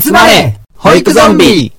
[0.00, 1.70] 集まれ保育ゾンビ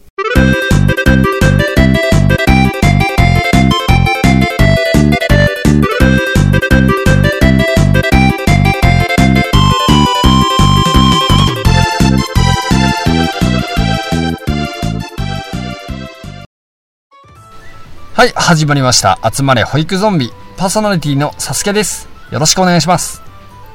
[18.14, 19.18] はい、始まりました。
[19.34, 20.30] 集まれ保育ゾンビ。
[20.55, 22.07] パーソナリティのサスケです。
[22.32, 23.23] よろしくお願いします。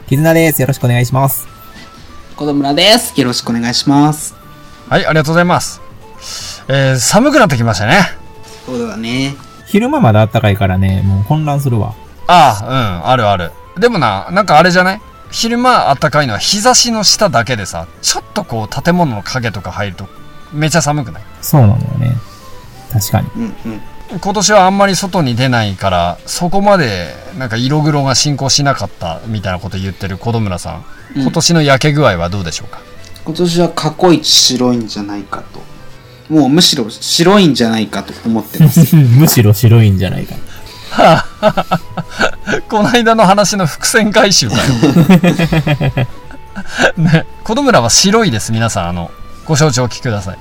[0.06, 0.62] 絆です。
[0.62, 1.57] よろしくお願いします。
[2.38, 3.20] 子供村です。
[3.20, 4.36] よろしくお願いします。
[4.88, 5.80] はい、ありがとうございます。
[6.68, 7.98] えー、寒くなってきましたね。
[8.64, 9.34] そうだね。
[9.66, 11.96] 昼間まだ暖かいからね、もう混乱するわ。
[12.28, 13.50] ああ、うん、あるある。
[13.76, 15.00] でもな、なんかあれじゃない？
[15.32, 20.06] 昼間あったかいのは日差しの下だけでさ、ちょっとこう建物の影とか入ると
[20.52, 21.22] めちゃ寒くない？
[21.42, 22.12] そうなのよね。
[22.92, 23.28] 確かに。
[23.34, 23.80] うんうん。
[24.10, 30.84] 今年はあんまり外に出ないから、そこまでなんか色黒が進行しなかったみたいなこと言ってる子供村さん。
[31.16, 32.80] うん今年の焼け具合はどうでしょうか、
[33.24, 35.60] 今年は過去一白いんじゃないかと。
[36.32, 38.94] もうむしろ白いんじゃないかと思ってます。
[38.96, 40.34] むしろ白いんじゃないか。
[42.68, 44.62] この間の話の伏線回収だよ。
[46.98, 48.88] ね、子供村は白いです、皆さん。
[48.88, 49.10] あの、
[49.46, 50.38] ご承知おきください。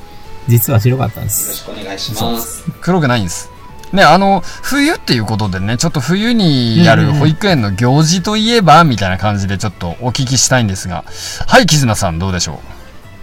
[0.47, 1.55] 実は白かったんでよろす。
[1.55, 2.63] しくお願いします。
[2.81, 3.49] 黒くないんです。
[3.93, 11.05] ね、あの、冬っていうことでね、ちょっと冬にやる保育園の行事といえば、みたいな感じでちょっとお聞きしたいんですが。
[11.47, 12.57] はい、絆さんどうでしょう？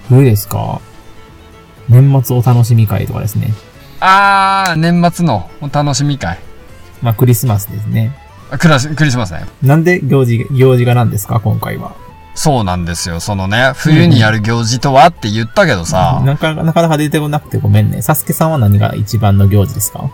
[0.09, 0.81] 冬ですか？
[1.89, 3.53] 年末お楽しみ会とかですね。
[4.01, 6.39] あー、年末のお楽しみ会。
[7.03, 8.17] まあクリスマスですね。
[8.51, 9.45] あクラスクリスマスね。
[9.62, 11.41] なんで行事、行事が何ですか？
[11.41, 11.95] 今回は。
[12.35, 13.20] そうなんですよ。
[13.20, 18.03] そのね、冬にやる行事とはって言ったけどさ、なかなかなか出てこなくてごめんね。
[18.03, 20.11] サスケさんは何が一番の行事ですか？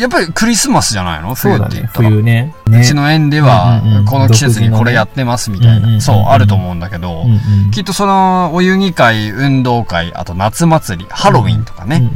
[0.00, 1.34] やっぱりクリスマスじゃないの？
[1.34, 1.56] 冬。
[1.56, 2.08] って言ったら。
[2.08, 2.54] 冬ね。
[2.66, 7.70] うねちの園ではこの季節にこれやってますみたいな、ねそう、あると思うんだけど、うんうん。
[7.70, 12.10] きっとその、お遊戯会、運動会、あと夏祭り、ハロウィンとかね。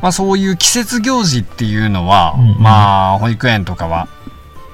[0.00, 4.08] まあそういう季節行事っていうのは、うんうんまあ、保育園とかは、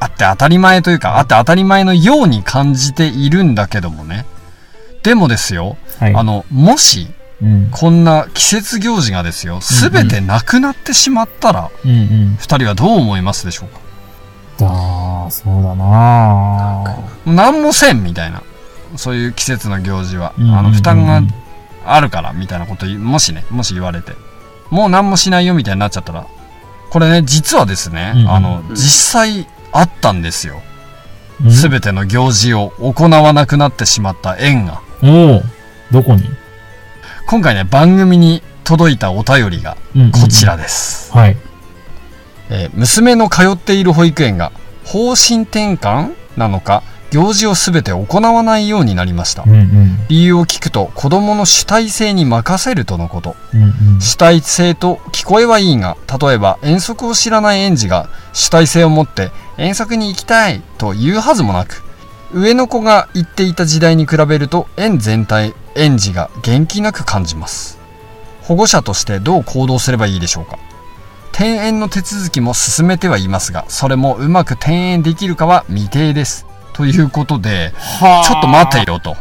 [0.01, 4.27] あって当たり前というか、あって当たり前のように感じているんだけどもね。
[5.03, 6.15] でもですよ、はい。
[6.15, 7.09] あの、もし、
[7.43, 7.69] うん。
[7.71, 12.37] こんな季節行事がですよ、すべてなくなってしまったら、うんうん。
[12.39, 13.81] 二人はどう思いますでしょうか？
[14.67, 16.97] ああ、そうだな
[17.27, 18.43] 何もせんみたいな。
[18.97, 20.33] そういう季節の行事は。
[20.39, 21.23] うんうんうんうんあの、負担が
[21.85, 24.13] あるから、みたいなこともしね、もし言われて。
[24.71, 26.27] もう何もしないよ、みたいになっちゃったら。
[26.91, 30.63] これね、実はですね、うんうんあの、実際あったんですよ。
[31.45, 34.81] うんすべての行事を行わなくなってしまった縁が。
[35.03, 35.43] おお
[35.91, 36.23] どこに？
[37.35, 41.11] 今回ね、番組に届いたお便りがうんうんうんこちらです。
[41.13, 41.37] はい。
[42.49, 44.53] えー娘の通っている保育園が
[44.85, 49.49] 方針転換なのか、行事をすべて行わないようになりましたう。
[49.49, 49.99] んうん。
[50.09, 53.67] 理由を聞くと子供の主体性に任せるとのことうんう
[53.97, 54.01] ん。
[54.01, 61.83] 主体性と聞こえはいいが例えば遠足を知らない園児が主体性を持って遠足に行きたいと言うはずもなく
[62.33, 67.79] 上の子が言っていた時代に比べると園全体園児が元気なく感じます。
[68.43, 70.59] 保護者としてどう行動すればいいでしょうか。
[71.33, 76.47] 転園の手続きも進めてはいますがそれもうまく転園できるかは未定です。
[76.75, 79.17] ということではちょっと待てよと。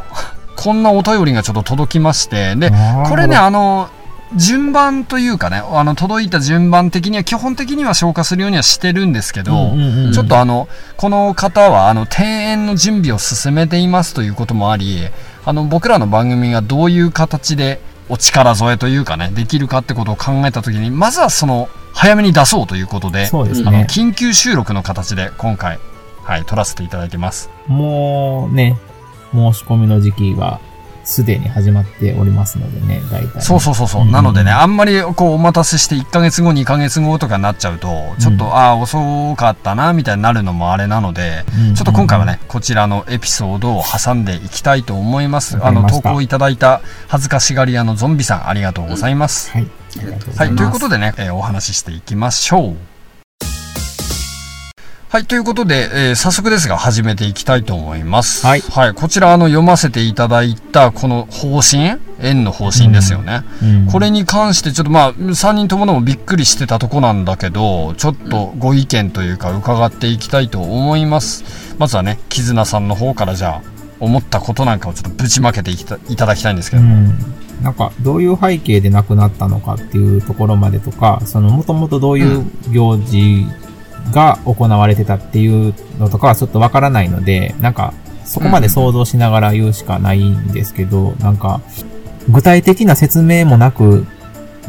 [0.55, 2.71] こんなお便りがちょっと届きまして、で、
[3.09, 3.89] これね、あの、
[4.35, 9.73] 順番というかね、あの、届いた順番的には基本的には消化するようにはしてるんですけど、
[10.13, 15.09] ちょっとあの、この方は、あの、転園の準備を進めていますということもあり、
[15.45, 23.87] あの、僕らの番組がどういう形でお力添えというかね、できるかってことを考えたときに、まずはその、早めに出そうということで、あの、そうですね。
[23.89, 25.79] 緊急収録の形で今回、
[26.23, 27.49] はい、撮らせていただいてます。
[27.67, 28.77] もうね、
[29.33, 30.59] 申し込みの時期は
[31.03, 33.41] すでに始まっておりますのでね、大体ね。
[33.41, 34.01] そうそうそうそう。
[34.03, 37.87] うんなのでね、あんまりこうお待たせして1ヶ月後、2ヶ月後とかになっちゃうと、
[38.19, 45.57] ちょっと、うんああ、遅かったな、みたいになるのもあれなので、うんちょっと今回はね、こちらのエピソードを挟んでいきたいと思います。
[45.63, 49.51] あの、投稿いただいた恥ずかしがり屋のゾンビさん、ありがとうございます。
[49.51, 49.67] はい。
[50.37, 50.55] はい。
[50.55, 52.92] ということでね、えーお話ししていきましょう。
[55.13, 58.47] はい、ということで、えー早速ですが始めていきたいと思います。
[58.47, 63.43] はいはい、こちらあの読ませていただいたこの方針円の方針ですよね。
[63.61, 77.13] うんこれに関してちょっとまあ3人ともでもびっくりしてたとこなんだけどちょっとご意見というか伺っていきたいと思いますまずはね絆さんの方からじゃあ思ったことなんかをちょっとぶちまけていきたいただきたいんですけど、うん。
[77.61, 83.45] なんか、どういう背景で亡くなったのかっていうところまでとか、その、もともとどういう行事
[84.11, 87.93] が行われてたっていうのとかはちょっとわからないので、なんか、
[88.25, 91.61] そこまで想像しながら言うしかないんですけど、なんか、
[92.29, 94.05] 具体的な説明もなく、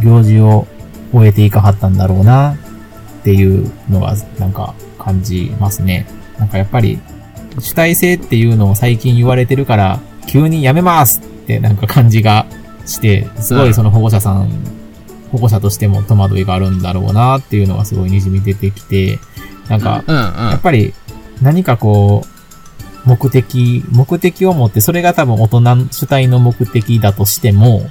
[0.01, 0.67] 行事を
[1.13, 2.57] 終えていかはったんだろうな、っ
[3.23, 6.07] ていうのが、なんか、感じますね。
[6.39, 6.99] なんかやっぱり、
[7.61, 12.47] 主体性っていうのを最近言われてるから、急にやめますってなんか感じが
[12.87, 14.51] して、すごいその保護者さん、
[15.35, 19.19] 保護者としても戸惑いがあるんだろうなっていうのがすごい滲み出てきて、
[19.69, 20.95] なんか、やっぱり
[21.43, 22.23] 何かこ
[23.05, 27.91] う、目的、目的を持って、それが多分大人主体の目的だとしても、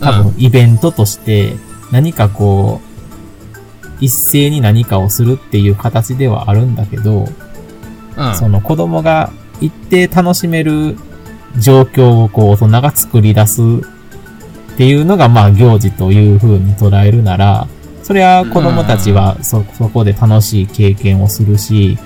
[0.00, 1.52] 多分イベントとして
[1.92, 7.26] 何かこう、一斉に何かをするっていう形ではあるんだけど、
[8.16, 9.30] うん、その子供が
[9.60, 10.96] 一定楽しめる
[11.58, 13.62] 状況をこう大人が作り出す
[14.76, 17.66] っていうのがまあ行事という風に捉えるなら、
[18.02, 21.96] それは子供たちはそ、そこで楽しい経験をするし、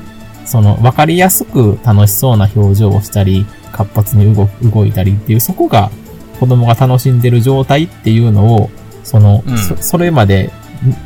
[0.44, 5.90] その分かりやすく楽しそうな表情をしたり、活発に動動いたりっていう、そこが
[6.38, 8.70] 子供が楽しんでる状態っていうのを、
[9.02, 10.52] その、うん、そそれまで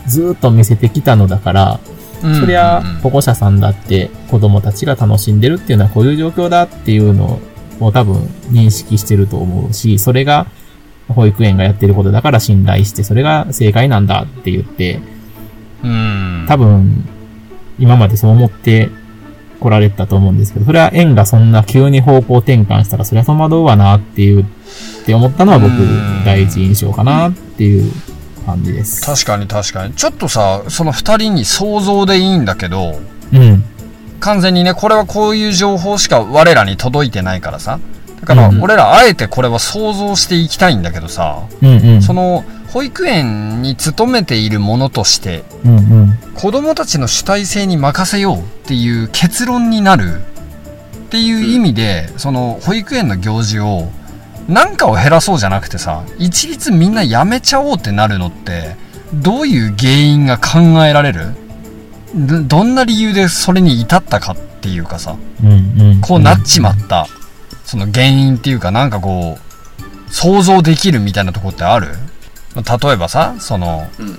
[0.06, 1.80] ずっと見せてきたのだから、
[2.20, 7.40] そりゃ保護者さんだって子供たちが楽しんでるっていうのはこういう状況だっていうの
[7.80, 8.16] を多分
[8.50, 10.46] 認識してると思うし、それが
[11.08, 15.00] 保育園がやってることだから信頼して、それが正解なんだって言って、
[16.48, 17.04] 多分
[17.78, 18.90] 今までそう思って
[19.60, 24.46] 来られたと思うんですけど、それは園がそんな急に方向転換したら、そりゃ戸惑うわなっていう、っ
[25.04, 25.72] て思ったのは僕、
[26.24, 27.92] 第一印象かなっていう
[28.46, 29.04] 感じです。
[29.04, 29.94] 確かに確かに。
[29.94, 33.00] ちょっとさ、その二人に想像でいいんだけど、
[33.32, 33.64] うん。
[34.20, 37.78] 完全にね、これはこういう情報しか我らに届いてないからさ。
[38.24, 50.22] だから、俺らあえてこれは想像していきたいんだけどさ、うんうん、その、保育園に勤めているものとして、うんうん、子供たちの主体性に任せようっていう結論になる
[51.06, 53.88] っていう意味で、その保育園の行事を
[54.48, 58.76] 何かを減らそうじゃなくてさ一律みんなやめちゃおうってなるのって
[59.14, 61.28] どういう原因が考えられる？
[62.14, 67.06] どんな理由でそれに至ったかっていうかさ、うんうん、こうなっちまった
[67.64, 71.88] その原因っていうかなんかこう想像できるみたいなとこってある？
[72.54, 74.18] 例えばさ、その、うん、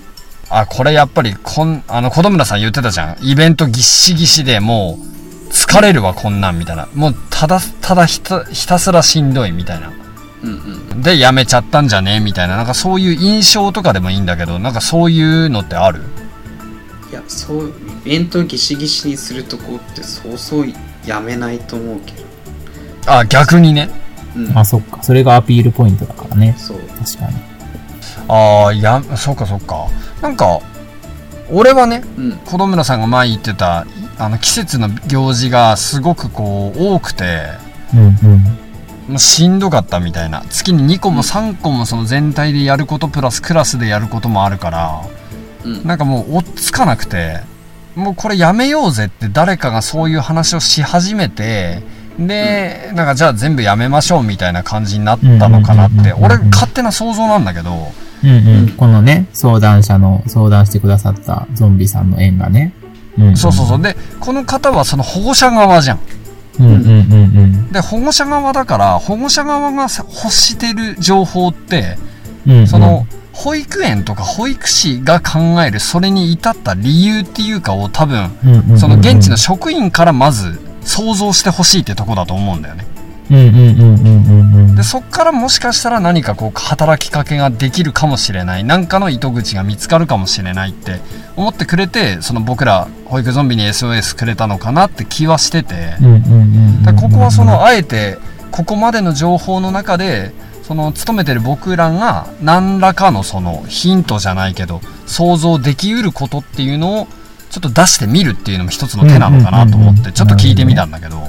[0.50, 3.18] あ、これやっぱりこん、あの、子供らさん言ってたじゃん。
[3.21, 6.89] イベントぎっしぎしでもう、疲れるわ、こんなん、みたいな。
[6.95, 9.94] もう、ただ、ただひた、ひたすらしんどい、みたいな。
[10.44, 10.50] うん
[10.91, 12.57] うん、で、やめちゃったんじゃねみたいな。
[12.57, 16.01] なんかそういう印象とかでもいいんだけど、なんかそういうのってある？
[17.09, 20.68] いや、そう、イベントぎしぎしにするとこって、そうそう
[21.06, 22.35] やめないと思うけど。
[23.06, 23.90] あ、逆にね。
[24.36, 25.02] うん、あ、そっか。
[25.02, 26.56] それがアピールポイントだからね。
[26.57, 26.80] そう。
[26.80, 27.56] 確かに。
[28.28, 29.88] ああ、や、そっかそっか。
[30.22, 30.60] なんか、
[31.52, 33.86] 俺はね、うん、子供さんが前言ってた、
[34.18, 37.50] あの、季節の行事がすごくこう、多くて、
[37.94, 38.16] うんうん。
[39.08, 40.44] もうしんどかったみたいな。
[40.50, 45.01] 月に2個も3個もその全体でやることプラスクラスでやることもあるから、
[45.63, 47.42] うん、なんかもう追っつかなくて、
[47.96, 51.84] もうこれやめようぜって誰かがそういう話をし始めて、
[52.19, 57.91] で、なんかじゃあ全部やめましょうみたいな感じになったのかなって、俺勝手な想像なんだけど、
[58.23, 58.69] うんうん。
[58.71, 62.73] このね、相談者の、相談してくださったゾンビさんの縁がね。
[63.17, 63.81] うん、うん、そうそうそう。
[63.81, 66.00] で、この方はその保護者側じゃん。
[66.59, 66.95] うんうんうんう
[67.47, 67.71] ん。
[67.71, 71.97] で、保護者側だから、保護者側が欲してる情報って、
[72.47, 78.29] うんうん、その、保育園とか保育士が考えるそれに至った理由っていうかを多分、
[78.79, 82.86] その現地の職員からまず想像してほしいってとこだと思うんだよね。
[84.75, 88.63] でそっからもしかしたら何かこう働きかけができるかもしれない。
[88.63, 91.00] 何かの糸口が見つかるかもしれないって
[91.36, 95.96] 思ってくれてその僕ら保育ゾンビに SOS くれたのかなって気はしてて。
[97.00, 98.20] ここはそのあえて
[98.51, 100.32] ここまでの情報の中で
[100.63, 107.08] その勤めてる僕らが何らかのそのヒントじゃないけど想像できうることっていうのを
[107.50, 111.24] ちょっと出してみるっていうのも一つの手なのかなと思ってちょっと聞いてみたんだけど。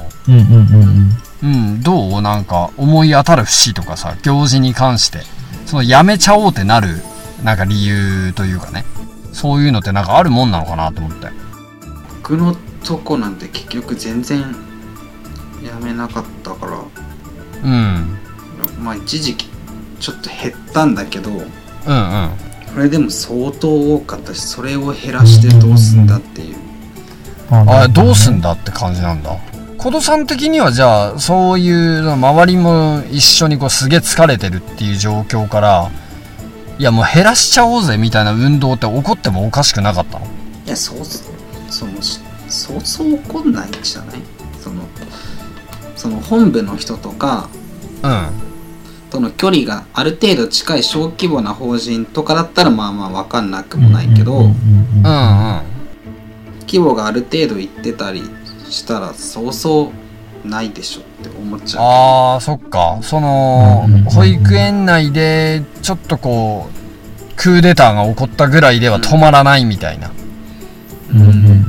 [1.43, 5.21] うん、どうなんか思い当たる節とかさ、行事に関して、
[5.67, 7.03] そのやめちゃおうってなる、
[7.45, 8.85] なんか理由というかね、
[9.33, 11.29] そういうのってなんかあるもんなのかなと思って。
[12.23, 14.41] 僕のとこなんて結局全然
[15.63, 16.79] やめなかったから、
[17.63, 18.19] うん。
[18.83, 19.49] まあ一時期
[20.01, 22.31] ちょっと減ったんだけど、うんうん。
[22.77, 26.57] これでも相当多かったし、それを減らしてどうすんだっていう。
[27.51, 29.35] あどうすんだって感じなんだ。
[29.79, 35.91] コドさん的にはじゃあそういう周りも一緒にこうすげえ疲れてるっていう状況から
[36.79, 40.27] いやもう減らしちゃおうぜみたいな運動って起こってもおかしくなかったの？
[40.67, 41.05] いやそう
[41.71, 44.17] そのそうそう起こんないんじゃない？
[44.61, 44.83] その
[45.97, 47.49] その本部の人とか
[48.03, 48.29] うん
[49.11, 54.53] との距離がある程度近い小規模な法人とかだったらまあまあ分かんなくもないけど、うんうん。
[56.61, 58.23] 規模がある程度いってたり
[58.69, 59.93] したらそうそ
[60.45, 62.99] うないでしょって思っちゃうああ、そっか。
[63.03, 70.11] その保育園内で、ちょっとこう、クーデターが起こったぐらいでは止まらないみたいな。
[71.13, 71.67] うんうん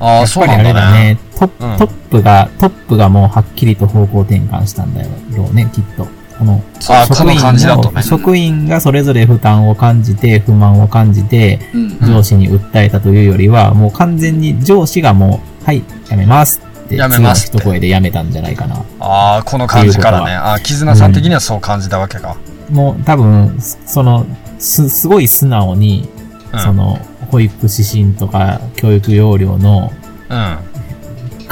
[0.00, 1.20] ああ、そうなんだれだねね。。
[1.38, 6.06] トうんットップが、トップがもうはっきりと方向転換したんだろうね、きっと。
[6.38, 18.84] この、あーこの感じだとね職員がそれぞれ負担を感じて、不満を感じて、うん上司に訴えたというよりは、もう完全に上司がもう、はい、やめますって、やめます一声でやめたんじゃないかな。
[19.00, 20.32] ああ、この感じからね。
[20.32, 22.36] ああ、絆さん的にはそう感じたわけか。
[22.70, 24.26] もう多分、その、
[24.58, 26.08] す、すごい素直に、
[26.52, 26.60] うん。
[26.60, 26.98] その、
[27.30, 29.92] 保育指針とか教育要領の
[30.28, 30.36] うん。
[30.36, 30.58] うん。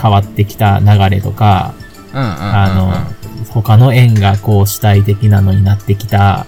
[0.01, 1.75] 変わってきた流れとか、
[2.13, 2.21] うん。
[2.21, 2.27] うん。
[2.27, 6.47] あの、他の園がこう主体的なのになってきた。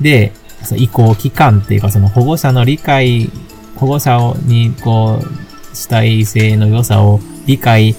[0.00, 0.32] で、
[0.62, 3.30] その移行期間っていうかその保護者の理解、
[3.76, 7.94] 保護者をにこう、主体性の良さを理解、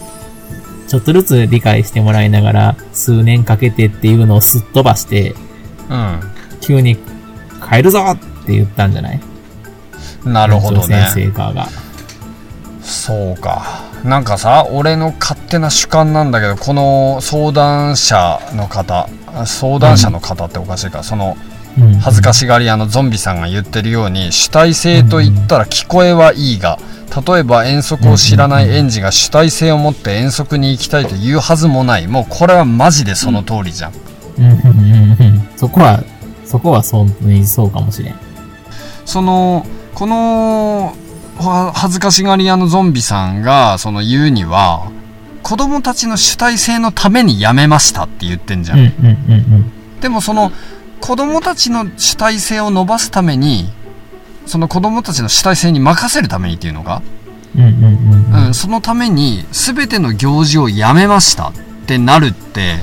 [0.87, 5.35] ちょっとずつ理解してもらいながら数年かけてっていうのをすっ飛ばして、
[6.59, 6.97] 急に
[7.67, 9.21] 変えるぞって言ったんじゃない？
[10.25, 10.33] うん。
[10.33, 11.07] なるほどね。
[11.13, 11.69] 先生側が。
[12.81, 13.81] そうか。
[14.03, 19.07] なんかさ、俺の勝手な主観なんだけど、この相談者の方、
[19.45, 21.37] 相談者の方っておかしいか、その
[21.77, 26.79] うん恥ずかしがり屋のゾンビさんが言ってるように、主体性と言ったら聞こえはいいが、
[27.25, 32.07] 例えば遠足を知らない園児が主体性を持って遠足に行きたいと言うはずもない。
[32.07, 33.93] もうこれはマジでその通りじゃん。
[35.55, 36.03] そこは、
[36.45, 38.15] そこは本当にそうかもしれん。
[39.05, 40.93] その、この、は
[41.41, 44.91] 恥ずかしがり屋のゾンビさんが、その言うには、
[45.43, 48.79] 子供たちの主体性のためにやめましたって言ってんじゃん。
[48.79, 49.71] うんうんうん
[50.01, 50.51] でもその、
[50.99, 53.71] 子供たちの主体性を伸ばすために、
[54.47, 57.03] その子供たちの主体性に任せるためにっていうのが、
[57.55, 57.61] うん。
[57.61, 58.47] うんうんうんうん。
[58.47, 61.53] うん、そのために全ての行事をやめましたっ
[61.85, 62.79] てなるって、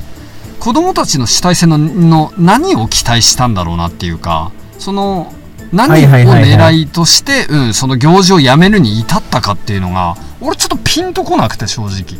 [0.59, 5.33] 子供たちの主体性のの何を期待したんだろうなっていうか、その、
[5.71, 12.19] 何を狙いとして、うん、その行事をやめるに至ったかっていうのが、俺ちょっとピンとこなくて正直。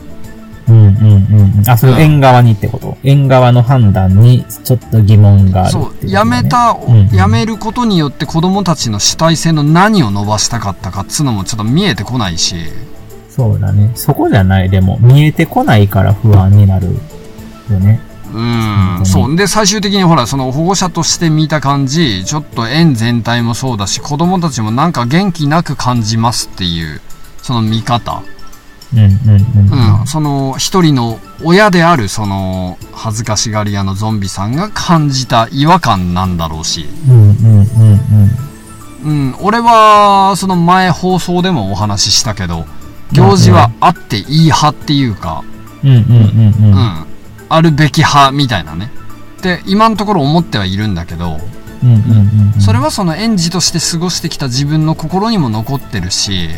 [0.68, 1.70] うんうんうんうん。
[1.70, 2.96] あ、それ縁側にってこと？
[3.04, 12.56] 縁側の判断にちょっと疑問があるってそ、いうやめた、うんうんやめることによって子供たちの主体性の何を伸ばしたかったかっつうのもちょっと見えてこないし、
[13.30, 13.92] そうだね。
[13.96, 14.70] そこじゃない。
[14.70, 16.88] でも、見えてこないから不安になる
[17.72, 18.00] よね。
[18.34, 19.36] うん、そう。
[19.36, 27.02] で、最終的にほら、その保護者として見た感じ、ちょっと園全体もそうだし、子供たちもなんか元気なく感じますっていう、
[27.42, 28.22] その見方。
[28.94, 29.12] うんうん
[29.72, 30.00] うん。
[30.00, 37.60] うん、その一人の親である、その、恥ずかしがり屋のゾンビさんが感じた違和感なんだろうし、うんうん
[39.04, 42.66] うんうん、俺は、その前放送でもお話ししたけど、
[43.12, 45.44] 行事はあっていい派っていうか、
[45.84, 47.09] うん。
[47.50, 48.92] あるべき派みたいなね。
[49.42, 51.40] で、今のところ思ってはいるんだけど、
[51.84, 51.94] うん
[52.56, 52.62] うん。
[52.62, 56.50] それはその園児として過ごしてきた自分の心にも残ってるし、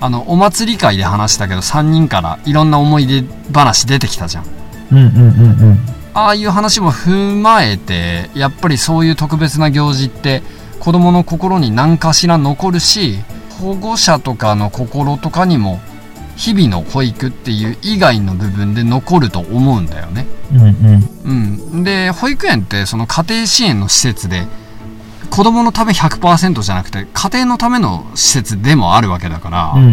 [0.00, 4.46] あの、お祭り会で話したけど3人からいろんな思い出話出てきたじゃん。
[4.92, 5.78] うんうんうんうん。
[6.14, 10.42] ああいう話も踏まえて、やっぱりそういう特別な行事って
[10.80, 13.18] 子供の心に何かしら残るし、
[13.60, 15.80] 保護者とかの心とかにも
[16.36, 20.26] 日々の保育っていう以外の部分で残ると思うんだよね。
[20.52, 21.70] うんうん。
[21.74, 21.84] うん。
[21.84, 24.46] で、保育園ってその家庭支援の施設で、
[25.30, 29.88] 子供のため100%じゃなくて、家庭のための施設でもあるわけだから、うんうん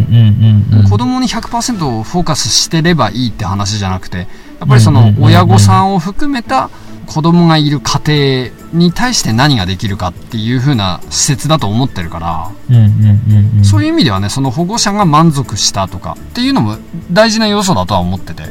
[0.71, 0.89] うんうん。
[0.89, 4.25] 子供に100%をフォーカスしてればいいって話じゃなくて、や
[4.65, 6.69] っぱりその親御さんを含めた
[7.05, 13.65] 子供がいる家庭に対して何ができるかっていう風な施設だと思ってるから、うんうんうんうん。
[13.65, 16.77] そういう意味ではね、その保護者が満足したとかっていうのも
[17.11, 18.43] 大事な要素だとは思ってて。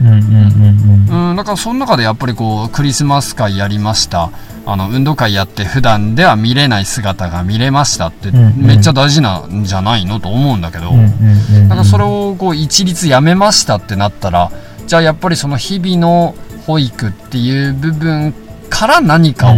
[0.00, 1.30] うんうんうんうん。
[1.30, 4.30] うん、だからその中でやっぱりこう、クリスマス会やりました。
[4.66, 14.50] あの、運動会やって普段では見れない姿が見れましたって、めっちゃ大事なんじゃないのと思うんだけど、うんからそれをこう、一律やめましたってなったら、
[14.86, 16.34] じゃあやっぱりその日々の
[16.66, 18.34] 保育っていう部分
[18.70, 19.56] から何かを、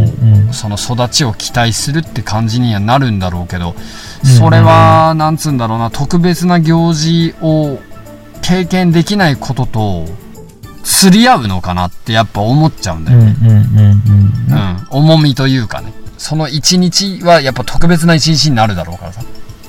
[0.53, 3.75] その育ちを期待するって感じにはなるんだろうけど、
[4.25, 4.31] うん。
[4.31, 7.79] それは、なんつうんだろうな、特別な行事を
[8.43, 10.05] 経験できないことと、
[10.87, 13.37] 釣り合うのかなってやっぱ思っちゃうんだうんよね。
[13.43, 14.52] うんうんうん。
[14.52, 14.87] うん。
[14.90, 15.93] 重みというかね。
[16.16, 19.23] その一日はやっぱ特別な一日になるだろうからさ。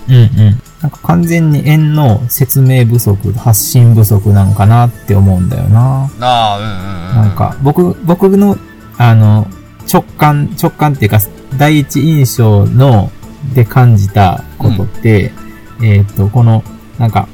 [0.07, 0.61] うんうん。
[0.81, 6.09] なんか完全に縁の説明不足、発信不足なんかなって思うんだよな。
[6.21, 7.29] ああ、うんうんうん。
[7.29, 8.55] なんか、僕、僕の
[8.97, 9.47] あの、
[9.91, 11.19] 直感、直感っていうか、
[11.57, 13.11] 第一印象の、
[13.53, 15.31] で感じたことって、
[15.79, 16.63] うん、えっ、と、この、
[16.97, 17.27] なんか、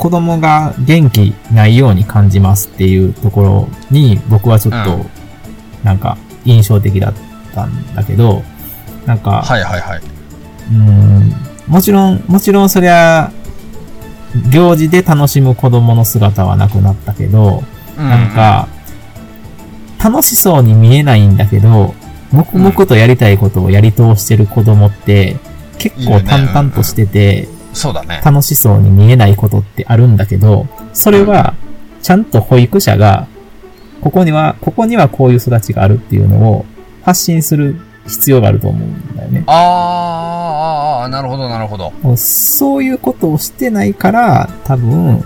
[0.00, 5.04] 子供が元気ないように感じますっていうところに、僕はちょっと、
[5.84, 6.16] なんか、
[6.46, 7.14] 印象的だっ
[7.54, 8.42] たんだけど、
[9.04, 10.00] なんか、はいはいはい。
[10.72, 11.34] うん、
[11.66, 13.30] もちろん、もちろんそりゃ、
[14.50, 17.62] 行事で楽しむ子供の姿はなくなったけど、
[17.98, 18.68] うん、なんか、
[20.02, 21.94] 楽しそうに見えないんだけど、
[22.32, 25.36] 黙々とやりたいことをやり通してる子供って、
[25.76, 28.20] 結構淡々としてて、そうだね。
[28.24, 31.54] 楽しそうに見えないことってあるんだけど、それは、
[32.02, 33.26] ちゃんと保育者が、
[34.00, 36.64] ここには、ここにはこういう育ちがあるっていうのを
[37.02, 39.44] 発信する必要があると思うんだよね。
[39.46, 41.92] ああ、なるほど、なるほど。
[42.16, 45.22] そういうことをしてないから、多分、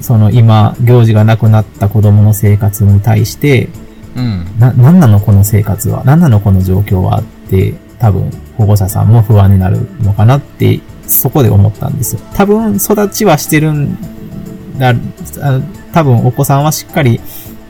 [0.00, 3.68] その今、行事がなくなった子供の生活に対して、
[4.14, 7.20] うん、な、なんなのこの生活は、なんなのこの状況は？
[7.20, 12.20] って、多分、保護者さんも不安になるのかなって、そこで思ったんですよ。
[12.34, 13.96] 多分、育ちはしてるん
[14.78, 14.94] だ、
[15.92, 17.20] 多分、お子さんはしっかり、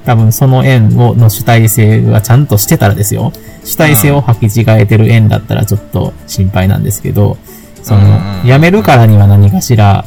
[0.04, 3.32] 多分、その縁を、の主体性がちゃんとしてたらですよ。
[3.64, 7.36] 主体性を履き違えてる縁だったらちょっと心配なんですけど、
[7.82, 10.04] その、辞めるからには何かしら、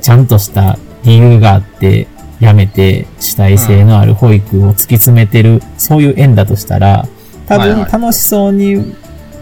[0.00, 2.06] ちゃんとした理由があって、
[2.40, 7.06] 辞めて主体性のある保育を突き詰めてる、そういう縁だとしたら、
[7.46, 8.94] 多分楽しそうに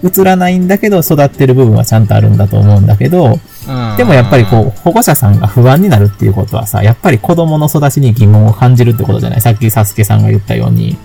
[0.04, 3.38] 映らないんだけど、育ってる部分はちゃんとあるんだと思うんだけど、
[3.96, 9.40] でもやっぱりこう、保護者さんが不安になるっていうことはさ、やっぱり子供の育ちに疑問を感じるってことじゃない？
[9.40, 10.96] さっきサスケさんが言ったように。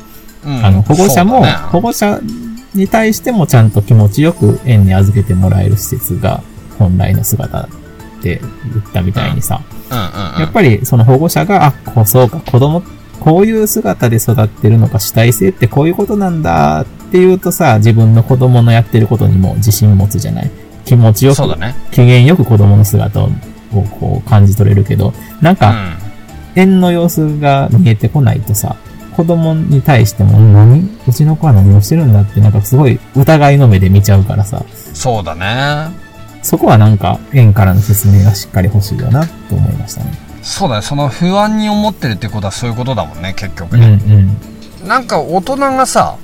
[0.46, 2.20] あの、保護者も、保護者
[2.74, 6.44] に対してもちゃんと気持ちよく園に預けてもらえる施設が
[6.78, 7.68] 本来の姿っ
[8.22, 8.42] て
[8.74, 12.84] 言ったみたいにさ、やっぱりその保護者が、あ、こう、そうか、子供、
[13.24, 20.52] こういう姿で育ってるのか、主体性ってこういうことなんだっていうとさ、自分の子供のやってることにも自信持つじゃない？
[20.84, 23.30] 気持ちよく、ね、機嫌よく子供の姿を
[23.72, 25.74] こう感じ取れるけど、なんか、
[26.56, 28.76] 園の様子が見えてこないとさ、
[29.16, 30.90] 子供に対しても、何？
[31.08, 34.66] うちの子は何をしてるんだって、なんかすごい疑いの目で見ちゃうからさ。
[34.94, 35.96] そうだね。
[36.42, 40.12] そこはなんか、園からの説明がしっかり欲しいよな、と思いましたね。
[40.44, 40.82] そうだね。
[40.82, 44.00] その不安に思ってるってことはそういうことだもんね、結局ね。
[44.06, 44.12] うん
[44.82, 46.18] うん、なんか大人がさ、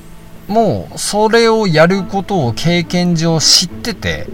[0.47, 4.27] もうそれをやることを経験上知ってて、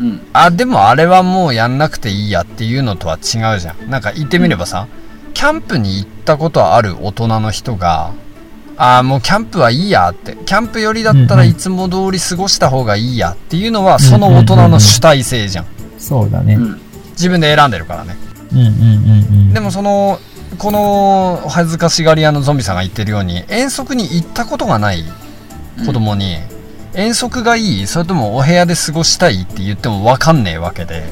[0.00, 3.90] うん、あ、でもあれはもうやんなくていいやっていうのとは違うじゃん。
[3.90, 8.14] なんか言ってみればさ、うんキャンプに行ったことある大人の人が、
[8.76, 10.36] ああ、もうキャンプはいいやって。
[10.46, 15.66] キャンプよりだったらいつも通り過ごした方がいいやっていうのは、その大人の主体性じゃん。
[15.98, 16.56] そうだね。
[17.10, 18.16] 自分で選んでるからね。
[18.54, 19.52] うんうんうんうん。
[19.52, 20.18] でもその、
[20.58, 25.04] この恥ずかしがり屋のゾンビさんが言ってるように、遠足に行ったことがない
[25.84, 26.36] 子供に、
[26.94, 31.04] 遠足がいいそれともお部屋で過ごしたいって言っても分かんねえわけで。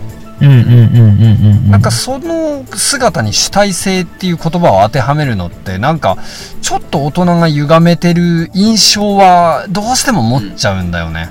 [0.42, 6.18] なんかその姿に主体性っていう言葉を当てはめるのってなんか
[6.61, 11.31] ちょっと大人が歪めてる印象はどうしても持っちゃうんだよね。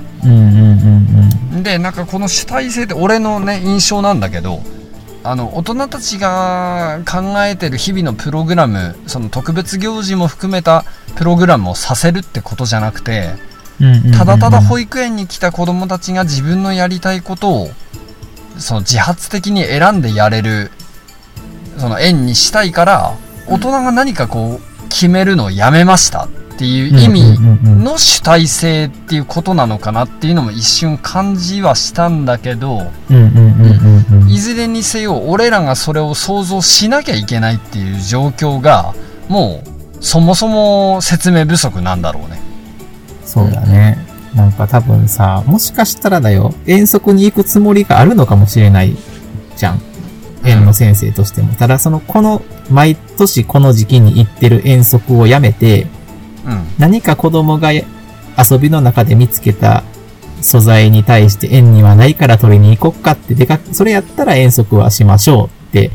[1.62, 4.62] でなんかこの主体性って俺のね印象なんだけど
[5.24, 10.84] あの大人たちが考えてる日々のプログラムその特別行事も含めた
[11.16, 13.30] プログラムをさせるってことじゃなくて
[14.16, 17.68] ただただ保育園に来た子どもたちが自分のやりたいことを
[18.58, 20.70] その自発的に選んでやれる
[21.78, 23.16] その縁にしたいから
[23.48, 26.26] 大人が何かこう決めるのをやめました。
[26.26, 26.28] っ
[26.62, 27.40] ていう意味
[27.82, 32.82] の主体性っていうことなのかなっていうのも一瞬感じはしたんだけど
[34.28, 38.94] いずれにせよ俺らがそれを想像しなきゃいけないっていう状況が
[39.28, 42.40] もうそもそも説明不足なんだろうね。
[43.24, 43.98] そうだね。
[44.34, 48.96] なんか多分さ、もしかしたらだよ、遠足に行くつもりがあるのかもしれない
[49.56, 49.80] じゃん。
[50.44, 51.54] 園の先生としても。
[51.54, 55.86] ただその、この、毎年この時期に行ってる遠足をやめて、
[56.78, 57.84] 何か子供が遊
[58.60, 59.84] びの中で見つけた
[60.40, 65.90] 素材に対して園にはないから取りに行こっかってでか、それやったら遠足はしましょうって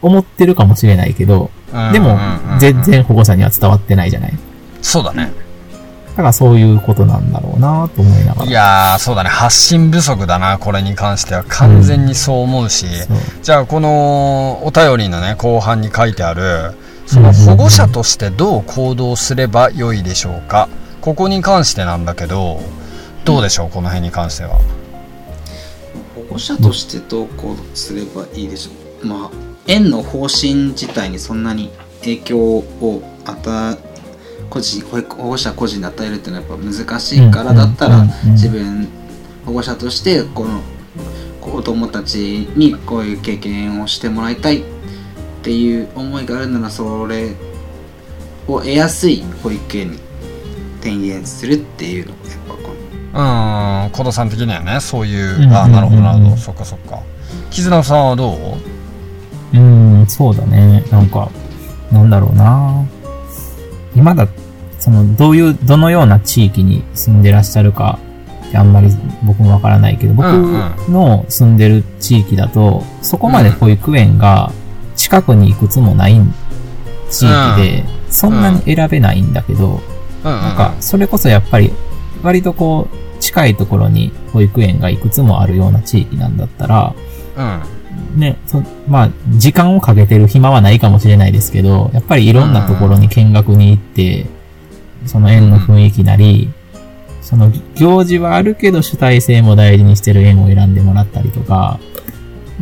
[0.00, 1.50] 思ってるかもしれないけど、
[1.92, 2.18] でも
[2.58, 4.38] 全然保護者には伝わってないじゃない。
[4.80, 5.32] そうだね。
[6.12, 8.50] だからそういうことなんだろうなと思いながら。
[8.50, 9.30] いやー、そうだね。
[9.30, 11.42] 発信不足だな、これに関しては。
[11.48, 12.84] 完全にそう思うし。
[12.84, 16.74] うん、じゃあ、このお便りのね、後半に書いてある、
[17.06, 20.68] その保護者としてどう行動すればよいでしょうか？
[21.00, 22.60] ここに関してなんだけど、
[23.24, 24.60] どうでしょう、この辺に関しては。
[26.14, 28.70] 保護者としてどう行動すればいいでしょ
[29.02, 29.06] う？
[29.06, 29.30] まあ、
[29.66, 33.92] 園の方針自体にそんなに影響を与え
[34.48, 38.88] 個人保護者個人で与えるっていうのはやっぱ難しいからだったら、自分
[39.44, 40.60] 保護者としてこの
[41.40, 44.62] 子供たちにこういう経験をしてもらいたいっ
[45.42, 47.34] ていう思いがあるならそれ
[48.48, 49.98] を得やすい保育園に
[50.80, 52.12] 転園するっていうの。
[52.12, 52.68] がやっぱこ
[53.12, 55.42] のうん小田さん的にはねそういう、うん。
[55.42, 56.36] うんうんあなるほどなるほど。
[56.36, 57.00] そっかそっか。
[57.50, 58.32] 絆さんはど
[59.54, 59.56] う？
[59.56, 60.82] うん、そうだね。
[60.90, 61.30] なんか、
[61.90, 62.82] なんだろうな。
[63.94, 64.26] 今だ、
[64.78, 67.98] その、どういう、どのような地域に住んでらっしゃるか
[68.48, 68.88] ってあんまり
[69.22, 70.24] 僕もわからないけど、僕
[70.88, 74.50] の住んでる地域だと、そこまで保育園が
[75.12, 76.18] 近くにいくつもない
[77.10, 79.82] 地域で、そんなに選べないんだけど、
[80.24, 81.70] なんか、それこそやっぱり、
[82.22, 86.94] 割とこう、近いところに保育園がいくつもあるような地域なんだったら、
[87.36, 87.42] う
[88.16, 88.18] ん。
[88.18, 94.24] ね、そまあ、時間をかけてる暇はないかもしれないですけど、やっぱりいろんなところに見学に行って、
[95.04, 96.50] その園の雰囲気なり、
[97.20, 101.78] その行事はあるけど主体性も大事にしてる園を選んでもらったりとか、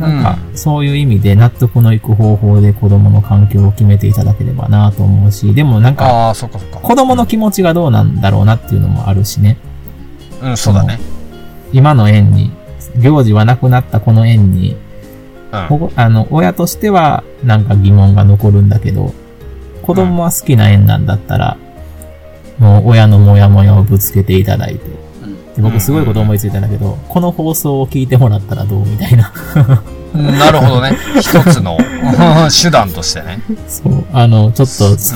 [0.01, 6.33] なんか、そういう意味で納得のいく方法で子供の環境を決めていただければなと思うし、でもなんか、
[6.81, 9.57] 子供の気持ちがどうなんだろうなっていうのもあるしね。
[10.41, 10.99] うんそうだね。
[11.71, 12.51] 今の園に、
[12.97, 14.75] 行事はなくなったこの園に、
[15.51, 15.89] うん。
[15.95, 19.13] あの、親としてはなんか疑問が残るんだけど、
[19.81, 21.57] 子供は好きな園なんだったら、
[22.59, 25.00] もう親のモヤモヤをぶつけていただいて。
[25.59, 29.31] 僕すごいこと思いついたんだけど、この放送を聞いてもらったらどうみたいな。
[30.13, 30.97] うんなるほどね。
[31.21, 31.77] 一つの
[32.61, 33.39] 手段としてね。
[33.67, 35.15] そう、あの、ちょっと、そ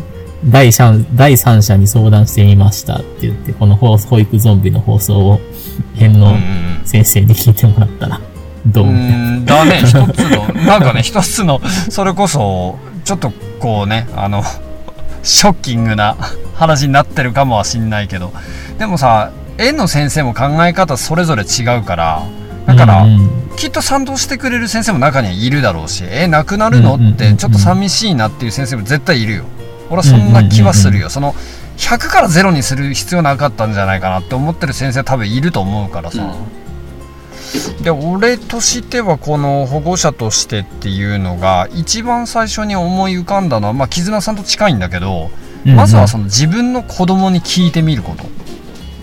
[0.44, 5.40] 第三、第三者に相談してみましたって言って、この放保育ゾンビの放送を、
[5.98, 6.36] 園の
[6.84, 8.20] 先生に聞いてもらったら、
[8.66, 8.90] どうう。
[8.90, 9.80] んだね。
[9.82, 10.06] 一つの
[10.66, 14.42] なんかね一つのそれこそちょっとこうねあの
[15.22, 16.16] ショッキングな
[16.54, 18.32] 話になってるかもはしんないけど。
[18.78, 22.22] でもさ園の先生も考え方それぞれ違うから
[22.66, 23.06] だから、
[23.56, 26.96] きっと賛同してくれる先生も中にはいるだろうしえなくなるの？
[26.96, 29.44] ってちょっと寂しいなっていう先生も絶対いるよ。
[29.88, 31.10] 俺はそんな気はするよ。
[31.10, 31.34] その
[31.76, 36.34] 100から0にする必要なかったんじゃないかなって思ってる先生多分いると思うからさ、
[37.82, 45.30] で俺としてはこの保護者としてっていうのが一番最初に思い浮かんだのはまあ絆さんと近いんだけど、
[45.66, 48.24] まずはその自分の子供に聞いてみること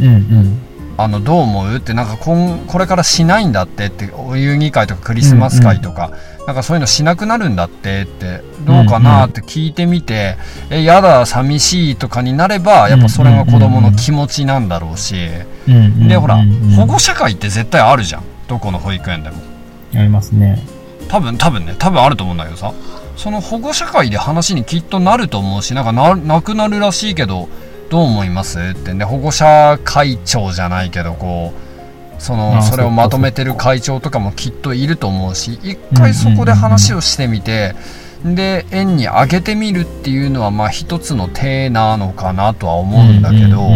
[0.01, 0.61] うんうん。
[0.97, 1.75] あのどう思う？
[1.77, 6.11] ってなんかこんこれからしないんだってってお遊戯会とかクリスマス会とか、
[6.45, 10.37] なんかそういうのしなくなるんだってってどうかなって聞いてみて、
[10.69, 15.15] えやだ寂しいとかになればやっぱそれが子供の気持ちなんだろうし、
[15.67, 16.07] うんうんうん。
[16.07, 16.43] でほら
[16.75, 18.23] 保護者会って絶対あるじゃん。
[18.47, 19.37] どこの保育園でも。
[19.95, 20.61] ありますね。
[21.07, 21.73] 多分多分ね。
[21.79, 22.73] 多分あると思うんだけどさ。
[23.17, 27.49] その保護者会で話にきっとなると思うしなんかななくなるらしいけど
[27.91, 28.59] どう思います？
[28.59, 31.53] ってね保護者会長じゃないけどこ
[32.17, 37.75] うそのあそれをまとめてる会長とかもきっといると思うし一回そこで話をしてみて
[38.23, 43.69] で園にあげてみるっていうのはまあ一つの手なのかなとは思うんだけど。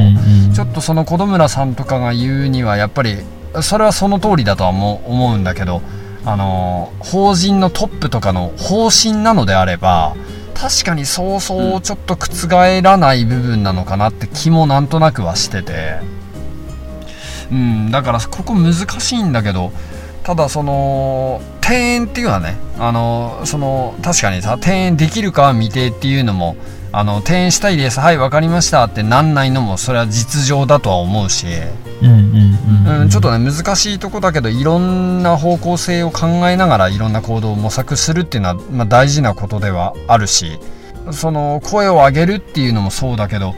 [0.54, 3.18] ちょっとその子村さんとかが言うにはやっぱり
[3.62, 5.82] それはその通りだとは思う思うんだけど
[6.24, 10.16] あの法人のトップとかの方針なのであれば
[10.56, 16.16] 確かにそうそうちょっと覆らない部分なのかなって気もなんとなくはしてて。
[17.52, 19.72] うんだからここ難しいんだけど
[20.24, 26.56] ただその庭園っていうのはねあのその確かにさ庭園できるかは未定っていうのも
[26.98, 28.00] あの転園したいです。
[28.00, 28.86] はい分かりました。
[28.86, 31.46] ってなんないのもそれは実情だとは思うし、
[32.02, 40.60] うんちょっとね難しいとこだけどいろんな方向性を考えながらいろんな行動を模索するっていうのは、まあ、大事なことではあるし。
[41.12, 43.54] その声を上げるっていうのもそうだけど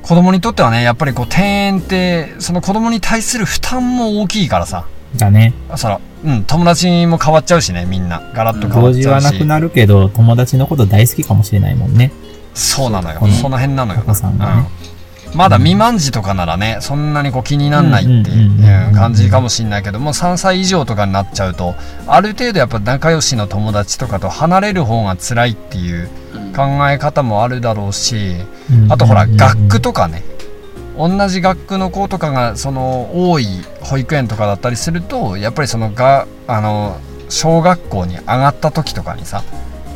[0.00, 4.86] 子供にとってはねやっぱりこう転園ってその子供に対する負担も大きいからさ。
[5.16, 5.52] だね。
[5.76, 8.32] そら、うん、友達も変わっちゃうしねみんな。
[8.34, 9.24] ガラッと変わっちゃうし。
[9.26, 12.12] はなくなるけど、友達のこと大好きかもしれないもんね。
[12.58, 13.20] そうなのよ。
[13.40, 14.00] その辺なのよ。
[14.00, 14.06] ね。
[15.32, 21.74] うん、まだ未満児とかならねそんなにこう気になんないっていう感じかもしれないけども3歳以上とかになっちゃうと
[22.06, 28.34] ある程度やっぱ仲良しの友達とかと離れる方が辛いっていううん考え方もあるだろうし
[28.72, 28.92] うん。
[28.92, 30.24] あとほら学区とかね。
[30.96, 33.46] 同じ学区の子とかがその多い
[33.82, 39.44] 保育園とかだったりするとやっぱりそのがあの小学校に上がった時とかにさ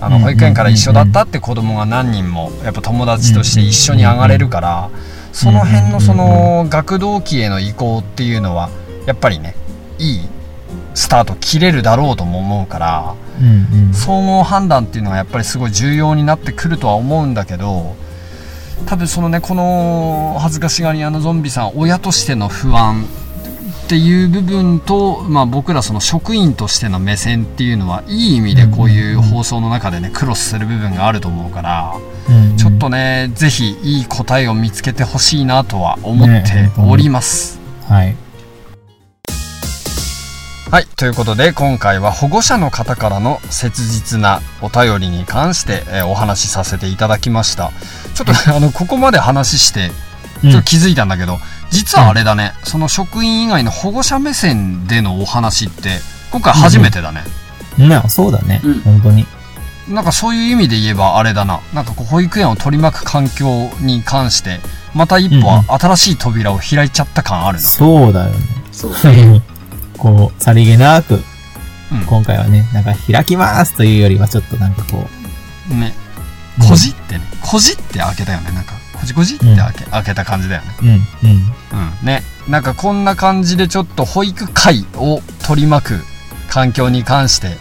[0.03, 4.91] あのうん保育園から一緒だったって子供が何人もやっぱ友達として一緒に上がれるから
[5.33, 8.69] その辺のその学童期への移行っていうのは
[9.07, 9.55] やっぱりね
[9.99, 10.29] いい
[10.95, 13.95] スタート切れるだろうとも思うからうんうん。
[13.95, 17.95] 総合判断っていうのがやっぱりすごい重要になってくるとは思うんだけど
[18.87, 23.07] 多分そのねこの恥ずかしがり屋のゾンビさん親としての不安
[23.85, 31.95] っていう部分と、まあ、僕らその職員としての目線っていうのはいい意味でこういう放送の中でねクロスする部分があると思うから、
[32.57, 37.59] ちょっとねぜひいい答えを見つけてほしいなとは思っております。
[37.59, 38.16] ね、はい
[40.73, 40.87] はい。
[40.97, 47.73] ということで、今回は保護者の方からの切実なお便りに関して、えー、お話しさせていただきました。
[48.14, 49.90] ちょっと、 あの、ここまで話して、
[50.43, 56.01] ちょっと気づいたんだけど、うん、実はあれだね、その職員以外の保護者目線でのお話って、
[56.31, 57.23] 今回初めてだね。
[57.79, 59.27] うん、そうだね、うん、本当に。
[59.89, 61.61] なんかそういう意味で言えばあれだな。
[61.75, 64.61] なんかこう保育園を取り巻く環境に関して、
[64.95, 67.65] また一歩新しい扉を開いちゃった感あるな。
[67.65, 68.39] そうだよね。
[68.71, 68.93] そう。
[69.99, 71.23] こう、さりげなく、
[71.91, 75.09] うん、今回はね、なんか開きますというよりはちょっとなんかこ
[75.71, 75.75] う。
[75.75, 75.95] ね。
[76.69, 78.75] こじってね、こじって開けたよね、なんか。
[79.03, 80.69] こじこじって開け,、開けた感じだよね。
[80.81, 80.97] うん、うん。
[80.97, 82.07] うん。
[82.07, 82.23] ね。
[82.49, 86.05] なんかこんな感じでちょっと保育会を取り巻く
[86.49, 87.57] 環境に関して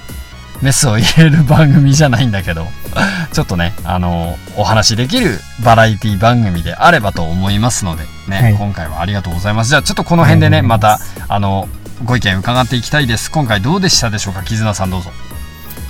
[0.62, 2.68] メスを入れる番組じゃないんだけど、
[3.34, 9.72] ちょっとね、あの、お話できるバラエティ番組であればと思いますので、ね、はい、今回はありがとうございます。
[9.72, 11.68] じゃあちょっとこの辺でね、また、あの、
[12.06, 13.32] ご意見伺っていきたいです。
[13.32, 14.44] 今回どうでしたでしょうか？
[14.44, 15.12] 絆さんどうぞ。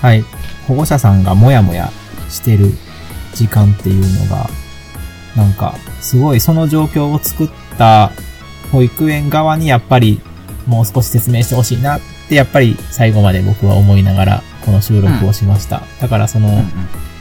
[0.02, 0.24] はい。
[0.68, 1.92] 保護者さんがモヤモヤ
[2.30, 2.78] してる
[3.34, 4.50] 時間っていうのが、
[5.36, 8.12] なんか、すごいその状況を作った
[8.72, 10.22] 保育園側にやっぱり
[10.68, 15.78] もう少し説明してほしいなってやっぱり最後まで僕は思いながらこの収録をしました。
[15.78, 16.66] うん、だからその、うんうん、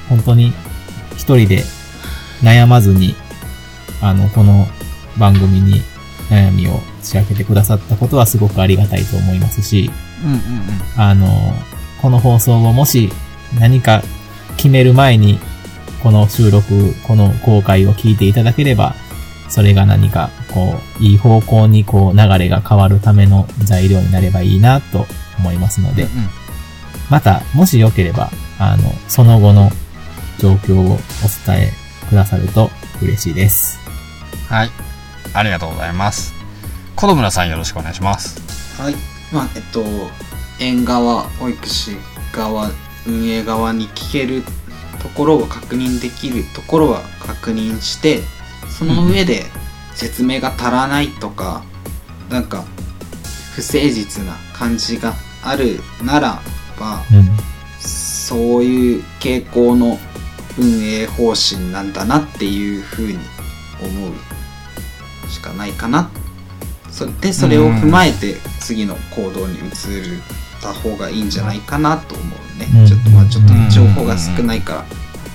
[0.09, 0.53] 本当に
[1.17, 1.63] 一人で
[2.43, 3.15] 悩まずに、
[4.01, 4.67] あの、この
[5.19, 5.83] 番組に
[6.31, 9.91] 悩みを仕掛けてくださったことはすごくありがたいと思いますし、
[10.25, 10.43] うんうんうん、
[10.97, 11.29] あの、
[12.01, 13.11] この放送をもし
[13.59, 14.03] 何か
[14.57, 15.39] 決める前に、
[16.03, 18.95] この収録、この公開を聞いていただければ、
[19.49, 25.07] それが何か、こう、いい方向にこう流れが変わるための材料になればいいなと
[25.39, 26.29] 思いますので、うんうん、
[27.11, 29.71] また、もしよければ、あの、その後の
[30.39, 30.87] 状況をお
[31.47, 31.73] 伝え
[32.09, 32.71] くださると
[33.03, 33.79] 嬉しいです。
[34.49, 34.71] はい。
[35.35, 36.35] ありがとうございます。
[36.97, 38.81] 子供村さんよろしくお願いします。
[38.81, 38.95] はい。
[39.33, 39.85] まあ、えっと、
[40.61, 41.97] 園側、保育士
[42.33, 42.71] 側、
[43.07, 44.45] 運営側に聞ける
[45.03, 48.21] ところを確認できるところは確認して、
[48.69, 49.45] その上で
[49.95, 51.65] 説明が足らないとか、
[52.29, 52.65] うん、なんか
[53.55, 56.41] 不誠実な感じがあるなら
[56.79, 57.29] ば、うん、
[57.79, 59.99] そういう傾向の
[60.59, 63.19] 運営方針なんだなっていうふうに
[63.83, 66.11] 思うしかないかな。
[66.91, 69.61] そでそれを踏まえて次の行動に移
[70.61, 74.85] った方がいいんじゃないかなと思うね、ちょっとまあちょっと情報が少ないから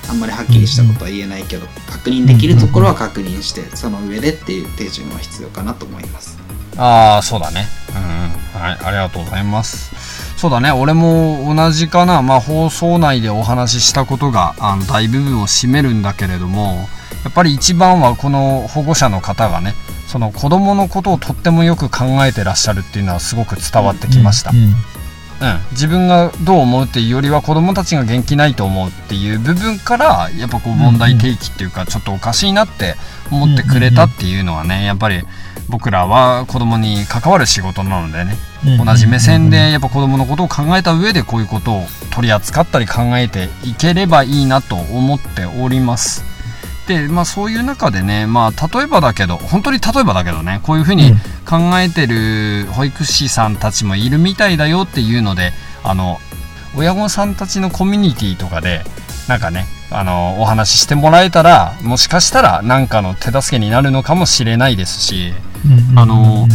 [0.08, 6.38] あんまりはっきりしたことは言えないけど確認できるところは確認してその上でっていう手順は必要かなと思います。
[6.78, 7.66] ああそうだね。
[7.88, 8.60] うん。
[8.60, 10.38] はいありがとうございます。
[10.38, 10.70] そうだね。
[10.70, 12.22] 俺も同じかな。
[12.22, 16.88] まあ放送内でお話ししたことがあの大部分を占めるんだけれども
[17.24, 19.74] やっぱり一番はこの保護者の方がね
[20.06, 24.50] その子供のことをとってもよく考えてらっしゃるっていうのはすごく伝わってきました。
[24.50, 24.95] うん、うん
[25.40, 32.94] うん、自分がどう思うっていうよりは子供たちが元気ないと思うっていう部分からやっぱこう問題提起っていうかちょっとおかしいなって
[33.30, 35.22] 思ってくれたっていうのはねやっぱり
[35.68, 38.36] 僕らは子供に関わる仕事なのでね。
[38.78, 46.35] 同じ目線でやっぱ子供のことを考えた上でこういうことを取り扱ったり考えていければいいなと思っております。
[46.86, 51.12] で、まあ、そういう中でね、まあ、例えばだけど本当に例えばだけどねこういうふうに
[51.48, 56.18] 考えてる保育士さんたちもいるみたいだよっていうのであの
[56.76, 58.82] 親御さんたちのコミュニティとかで
[59.28, 65.32] なんかねあのお話ししてもらえたらもしかしたら何かの手助けになるのかもしれないですし、
[65.96, 66.48] あの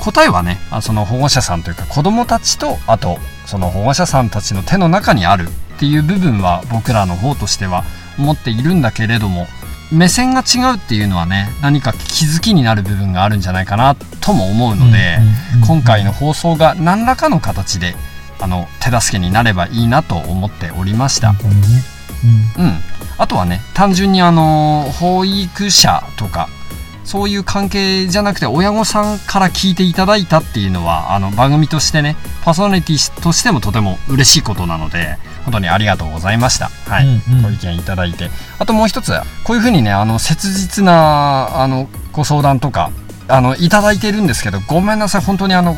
[0.00, 7.84] 答えはねその保護者さんというか子どもたちとあとその保護者さんたちの手の中にあるっていう部分は僕らの方としては
[8.18, 9.46] 思っているんだけれども
[9.92, 15.18] 目線が違うっていうのはね何か気づきになる部分があるんじゃないかなとも思うので、
[15.66, 17.94] 今回の放送が何らかの形で
[18.40, 21.30] あの手助けになればいいなと思っておりました。
[21.30, 22.72] うん、うん、
[23.18, 26.48] あとはね単純にあの保育者とか
[27.04, 36.70] そういう関係じゃなくて親御さんから聞いていただいたっていうのはあの番組としてねパーソナリティとしてもとても嬉しいことなので本当にありがとうございました。
[36.90, 37.06] はい。
[37.06, 38.30] うんうん、ご意見いただいて。
[38.58, 39.12] あともう一つ、
[39.44, 42.90] こういうふうにね、あの、切実な、あの、ご相談とか、
[43.28, 45.76] あの、いただいてるんですけど、ごめんなさい、本当にあの、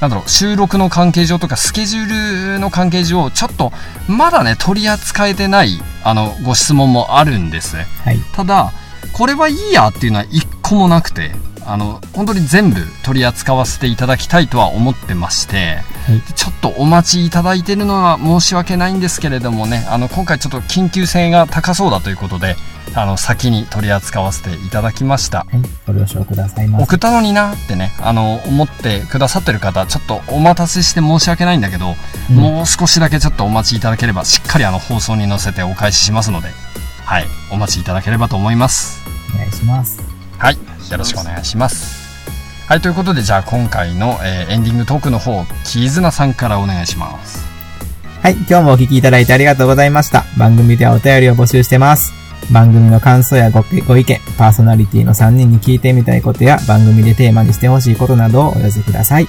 [0.00, 3.72] なんだろう、収録の関係上とか、スケジュールの関係上、ちょっと、
[4.08, 7.86] まだね、取り扱えてない、あの、ご質問もあるんですね。
[8.04, 8.72] はい、ただ、
[9.12, 11.32] これはいいやっていうのは一個もなくて、
[11.66, 22.56] あの、本当に全部取り扱わせていただきたいとは思ってまして、はい、ちょっとお待ちいただいてるのは申し訳ないんですけれどもね、あの、今回ちょっと緊急性が高そうだということで、
[22.94, 25.38] あの、先に取り扱わせていただきました。
[25.38, 25.46] はい、
[25.86, 26.68] ご了承ください。
[26.68, 31.94] 送ったのになってね、あの、思ってくださってる方、ちょっとお待たせして申し訳ないんだけど、
[32.30, 36.48] うん、もう少しだけちょっとお待ちいただければ、しっかりあの、放送に載せてお返ししますので、
[37.04, 39.02] はい、お待ちいただければと思います。
[39.34, 40.03] お願いします。
[40.38, 40.54] はい、
[40.90, 42.04] よろしくお願いします。
[42.66, 47.44] はい、ということで、じゃあ今回の、えー、エンディングトークの方、キーズナさんからお願いします。
[48.22, 50.24] はい、今日もお聞きいただいてありがとうございました。
[50.38, 52.12] 番組ではお便りを募集してます。
[52.50, 59.28] 番組の感想やごご意見、パーソナリティの3人に聞いてみたいことや番組でテーマにしてほしいことなどをお寄せください。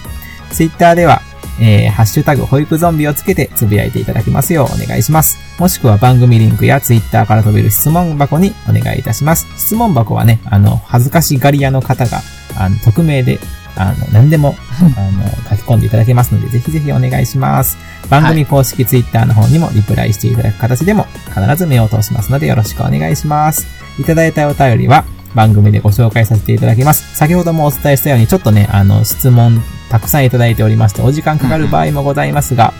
[0.51, 1.21] ツイッターでは、
[1.59, 5.37] えー、ハッシュタグ、保育ゾンビをつけてつぶやいていただきますようお願いします。
[5.59, 9.47] もしくは番組リンクやツイッターから飛べる質問箱にお願いいたします。
[9.57, 12.21] 質問箱はね、あの、恥ずかしがり屋の方が、
[12.57, 13.39] あの、匿名で
[13.77, 17.77] あの、何でも、 あの、書き込んでいただけますので、ぜひぜひお願いします。
[18.09, 23.67] 番組公式ツイッターの方にもリプライしていただく形でも、必ず目を通しますので、よろしくお願いします。
[23.99, 27.15] いただいたお便りは、番組でご紹介させていただきます。
[27.15, 32.73] 先ほどもお伝えしたように、ちょっとね、あの、質問たくさんいただいておりまして、お時間かかる場合もございますが、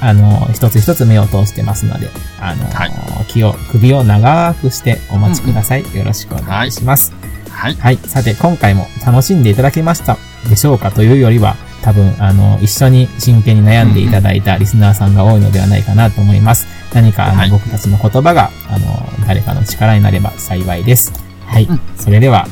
[0.00, 2.08] あの、一つ一つ目を通してますので、
[2.40, 2.92] あの、はい、
[3.28, 5.82] 気を、首を長くしてお待ちください。
[5.94, 7.12] よろしくお願いします。
[7.12, 7.74] はいはい。
[7.76, 7.96] はい。
[7.96, 16.66] さて、今回も楽しんでいただけましたでしょうかというよりは、多分、あの、一緒に真剣に悩んでいただいたリスナーさんが多いのではないかなと思います。
[16.92, 21.12] 何か、あの、はい、僕たちの言葉が、あの、誰かの力になれば幸いです。
[21.54, 21.64] はい。
[21.64, 22.46] うん、それでは、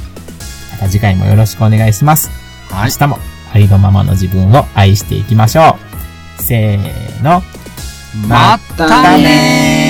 [0.73, 2.31] また次回もよろしくお願いします。
[2.71, 2.91] はい。
[2.91, 3.19] 明日も、
[3.53, 5.77] ありのままの自分を愛していきましょ
[6.39, 6.43] う。
[6.43, 7.43] せーの。
[8.29, 9.82] またね